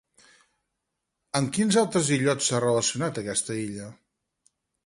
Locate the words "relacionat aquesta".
2.65-3.63